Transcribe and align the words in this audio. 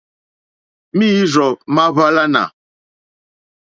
Mǐīrzɔ̀ 0.97 1.51
má 1.73 1.83
hwàlánà. 1.93 2.43